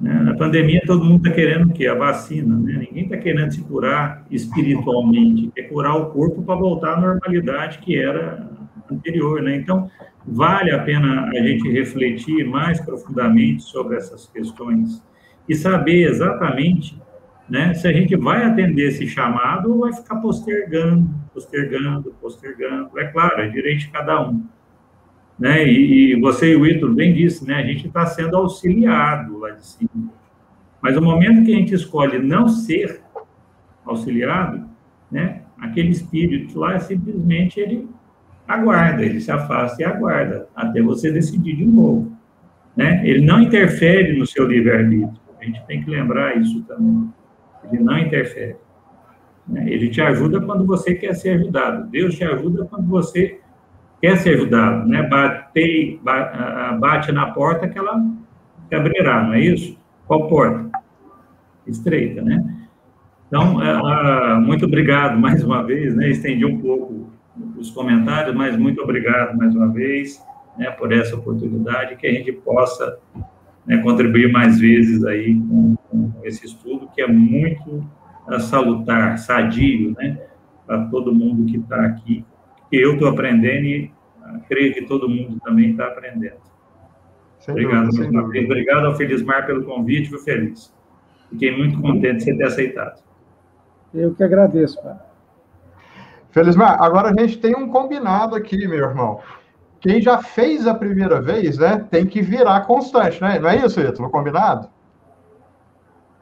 [0.00, 0.12] Né?
[0.12, 1.86] Na pandemia, todo mundo está querendo o quê?
[1.86, 2.56] A vacina.
[2.56, 2.86] Né?
[2.86, 7.96] Ninguém está querendo se curar espiritualmente, quer curar o corpo para voltar à normalidade que
[7.96, 8.48] era
[8.90, 9.40] anterior.
[9.42, 9.56] Né?
[9.56, 9.90] Então,
[10.26, 15.02] vale a pena a gente refletir mais profundamente sobre essas questões
[15.48, 17.00] e saber exatamente
[17.48, 17.74] né?
[17.74, 22.98] Se a gente vai atender esse chamado vai ficar postergando, postergando, postergando.
[22.98, 24.44] É claro, é direito de cada um.
[25.38, 25.66] Né?
[25.66, 27.56] E, e você e o Ítalo bem disse, né?
[27.56, 30.10] A gente está sendo auxiliado lá de cima.
[30.80, 33.00] Mas o momento que a gente escolhe não ser
[33.84, 34.68] auxiliado,
[35.10, 35.42] né?
[35.58, 37.88] aquele espírito lá simplesmente ele
[38.46, 42.12] aguarda, ele se afasta e aguarda até você decidir de novo.
[42.76, 43.06] Né?
[43.08, 45.18] Ele não interfere no seu livre-arbítrio.
[45.40, 47.10] A gente tem que lembrar isso também.
[47.70, 48.56] Ele não interfere.
[49.46, 49.64] Né?
[49.68, 51.88] Ele te ajuda quando você quer ser ajudado.
[51.88, 53.40] Deus te ajuda quando você
[54.00, 54.88] quer ser ajudado.
[54.88, 55.02] Né?
[55.02, 56.00] Bate,
[56.78, 58.00] bate na porta que ela
[58.72, 59.78] abrirá, não é isso?
[60.06, 60.70] Qual porta?
[61.66, 62.44] Estreita, né?
[63.28, 66.10] Então, uh, muito obrigado mais uma vez, né?
[66.10, 67.10] Estendi um pouco
[67.56, 70.22] os comentários, mas muito obrigado mais uma vez,
[70.56, 72.98] né, por essa oportunidade, que a gente possa
[73.66, 75.76] né, contribuir mais vezes aí com,
[76.24, 77.86] esse estudo, que é muito
[78.40, 80.18] salutar, sadio, né,
[80.66, 82.24] para todo mundo que está aqui,
[82.72, 83.92] eu estou aprendendo e
[84.48, 86.46] creio que todo mundo também está aprendendo.
[87.38, 88.44] Sem obrigado dúvida, mais uma vez.
[88.44, 90.74] Obrigado ao Felismar pelo convite, viu, Feliz?
[91.30, 93.02] Fiquei muito contente de você ter aceitado.
[93.94, 94.96] Eu que agradeço, pai.
[96.30, 99.20] Felizmar, agora a gente tem um combinado aqui, meu irmão.
[99.80, 103.38] Quem já fez a primeira vez, né, tem que virar constante, né?
[103.38, 104.10] Não é isso, Ítalo?
[104.10, 104.68] Combinado?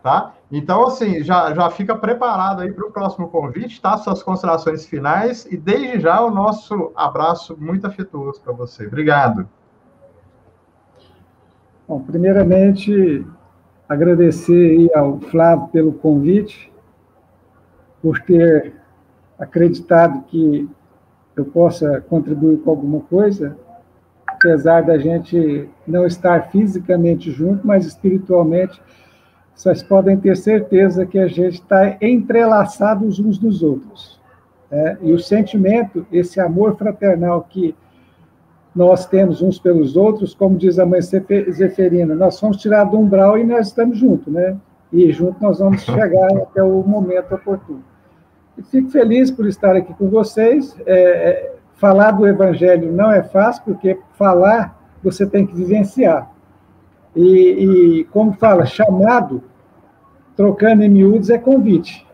[0.04, 0.34] Tá?
[0.52, 3.96] Então, assim, já, já fica preparado aí para o próximo convite, tá?
[3.96, 8.86] Suas considerações finais e desde já o nosso abraço muito afetuoso para você.
[8.86, 9.48] Obrigado.
[11.88, 13.26] Bom, primeiramente,
[13.88, 16.70] agradecer ao Flávio pelo convite,
[18.02, 18.74] por ter
[19.38, 20.68] acreditado que
[21.34, 23.56] eu possa contribuir com alguma coisa,
[24.26, 28.82] apesar da gente não estar fisicamente junto, mas espiritualmente,
[29.54, 34.20] vocês podem ter certeza que a gente está entrelaçados uns dos outros.
[34.70, 34.98] Né?
[35.02, 37.74] E o sentimento, esse amor fraternal que
[38.74, 43.38] nós temos uns pelos outros, como diz a mãe Zeferina, nós somos tirados do umbral
[43.38, 44.56] e nós estamos juntos, né?
[44.92, 47.84] E juntos nós vamos chegar até o momento oportuno.
[48.58, 50.76] E fico feliz por estar aqui com vocês.
[50.86, 56.33] É, é, falar do Evangelho não é fácil, porque falar você tem que vivenciar.
[57.14, 59.42] E, e como fala, chamado,
[60.36, 62.06] trocando em miúdos, é convite.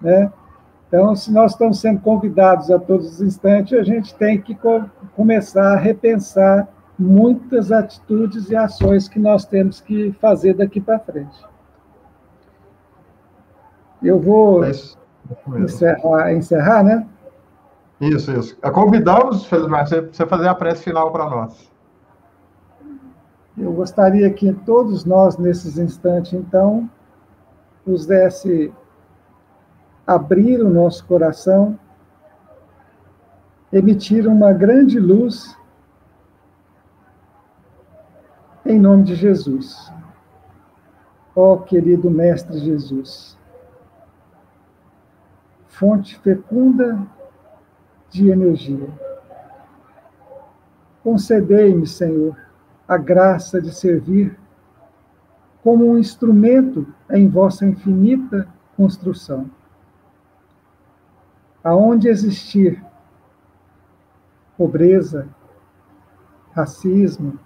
[0.00, 0.30] Né?
[0.88, 4.84] Então, se nós estamos sendo convidados a todos os instantes, a gente tem que co
[5.16, 6.68] começar a repensar
[6.98, 11.42] muitas atitudes e ações que nós temos que fazer daqui para frente.
[14.02, 14.60] Eu vou.
[14.60, 14.98] Mas
[15.56, 17.06] encerrar, encerrar, né?
[18.00, 18.56] Isso, isso.
[18.72, 21.71] Convidamos, Felizmar, você fazer a prece final para nós.
[23.56, 26.88] Eu gostaria que todos nós, nesses instantes, então,
[27.84, 28.72] pudesse
[30.06, 31.78] abrir o nosso coração,
[33.72, 35.56] emitir uma grande luz
[38.64, 39.92] em nome de Jesus.
[41.34, 43.38] Ó oh, querido Mestre Jesus,
[45.66, 47.06] fonte fecunda
[48.10, 48.88] de energia.
[51.02, 52.36] Concedei-me, Senhor,
[52.86, 54.38] a graça de servir
[55.62, 59.50] como um instrumento em vossa infinita construção.
[61.62, 62.82] Aonde existir
[64.56, 65.28] pobreza,
[66.52, 67.38] racismo,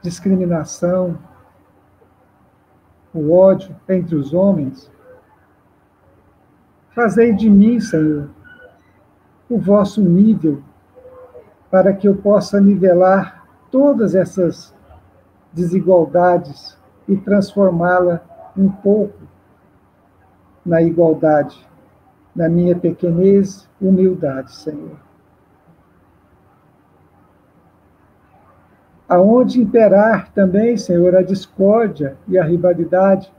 [0.00, 1.18] discriminação,
[3.12, 4.90] o ódio entre os homens,
[6.94, 8.30] Fazei de mim, Senhor,
[9.50, 10.62] o vosso nível,
[11.74, 14.72] para que eu possa nivelar todas essas
[15.52, 18.20] desigualdades e transformá-la
[18.56, 19.18] um pouco
[20.64, 21.66] na igualdade,
[22.32, 24.96] na minha pequenez, humildade, Senhor.
[29.08, 33.32] Aonde imperar também, Senhor, a discórdia e a rivalidade,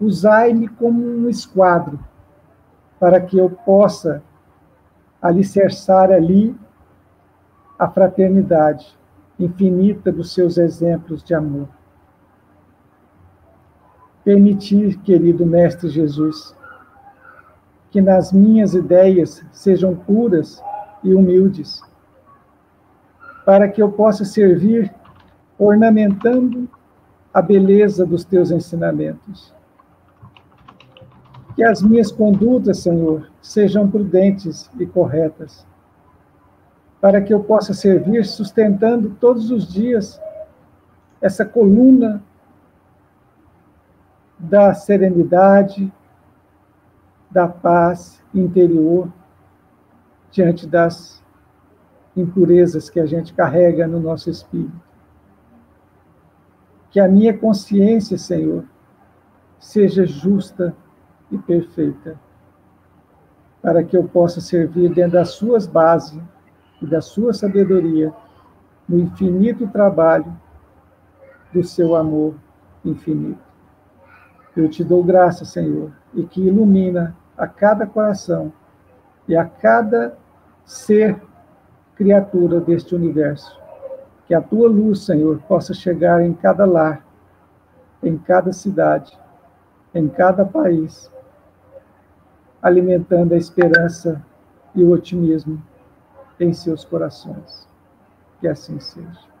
[0.00, 1.98] usai-me como um esquadro
[2.98, 4.22] para que eu possa
[5.20, 6.63] alicerçar ali
[7.78, 8.96] a fraternidade
[9.38, 11.68] infinita dos seus exemplos de amor.
[14.24, 16.54] Permitir, querido Mestre Jesus,
[17.90, 20.62] que nas minhas ideias sejam puras
[21.02, 21.82] e humildes,
[23.44, 24.92] para que eu possa servir
[25.58, 26.68] ornamentando
[27.32, 29.54] a beleza dos teus ensinamentos
[31.54, 35.64] que as minhas condutas, Senhor, sejam prudentes e corretas,
[37.04, 40.18] para que eu possa servir sustentando todos os dias
[41.20, 42.24] essa coluna
[44.38, 45.92] da serenidade,
[47.30, 49.12] da paz interior
[50.30, 51.22] diante das
[52.16, 54.80] impurezas que a gente carrega no nosso espírito.
[56.90, 58.64] Que a minha consciência, Senhor,
[59.58, 60.74] seja justa
[61.30, 62.18] e perfeita.
[63.60, 66.18] para que eu possa servir dentro das suas bases
[66.80, 68.12] e da sua sabedoria,
[68.88, 70.32] no infinito trabalho
[71.52, 72.34] do seu amor
[72.84, 73.42] infinito.
[74.56, 78.52] Eu te dou graça, Senhor, e que ilumina a cada coração
[79.26, 80.16] e a cada
[80.64, 81.20] ser
[81.96, 83.58] criatura deste universo.
[84.26, 87.04] Que a tua luz, Senhor, possa chegar em cada lar,
[88.02, 89.18] em cada cidade,
[89.94, 91.10] em cada país
[92.64, 94.24] alimentando a esperança
[94.74, 95.62] e o otimismo
[96.38, 97.68] em seus corações.
[98.40, 99.34] Que assim seja.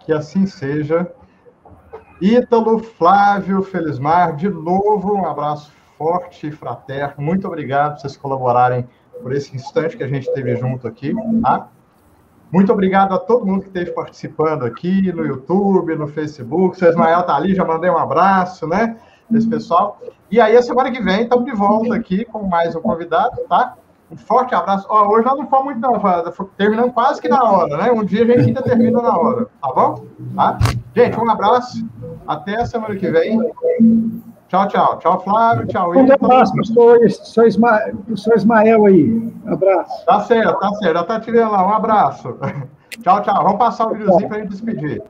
[0.00, 1.12] Que assim seja.
[2.20, 7.24] Ítalo, Flávio, Felizmar, de novo, um abraço forte e fraterno.
[7.24, 8.88] Muito obrigado por vocês colaborarem
[9.22, 11.12] por esse instante que a gente teve junto aqui.
[11.42, 11.68] Tá?
[12.50, 16.78] Muito obrigado a todo mundo que esteve participando aqui no YouTube, no Facebook.
[16.78, 18.96] Seu Ismael tá ali, já mandei um abraço, né?
[19.32, 20.00] Esse pessoal.
[20.30, 23.74] E aí, a semana que vem, estamos de volta aqui com mais um convidado, tá?
[24.10, 24.86] Um forte abraço.
[24.88, 26.00] Ó, hoje nós não fomos muito, não,
[26.56, 27.90] terminando quase que na hora, né?
[27.90, 30.04] Um dia a gente ainda termina na hora, tá bom?
[30.34, 30.58] Tá?
[30.94, 31.86] Gente, um abraço.
[32.26, 33.38] Até a semana que vem.
[34.48, 34.98] Tchau, tchau.
[34.98, 35.66] Tchau, Flávio.
[35.66, 37.98] Tchau, Um abraço para o Ismael,
[38.34, 39.34] Ismael aí.
[39.46, 40.06] Abraço.
[40.06, 40.94] Tá certo, tá certo.
[40.94, 41.66] Já tá tirando lá.
[41.66, 42.34] Um abraço.
[43.02, 43.44] Tchau, tchau.
[43.44, 45.02] Vamos passar o videozinho para a gente despedir.